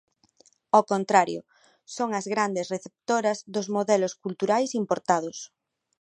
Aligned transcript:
Ao 0.75 0.83
contrario, 0.91 1.41
son 1.95 2.09
as 2.19 2.25
grandes 2.33 2.69
receptoras 2.75 3.37
dos 3.53 3.67
modelos 3.75 4.13
culturais 4.23 4.71
importados. 4.81 5.37